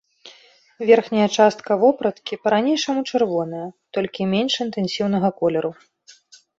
Верхняя 0.89 1.27
частка 1.37 1.71
вопраткі 1.83 2.33
па-ранейшаму 2.47 3.01
чырвоная, 3.13 3.67
толькі 4.01 4.21
менш 4.35 4.53
інтэнсіўнага 4.69 5.29
колеру. 5.41 5.71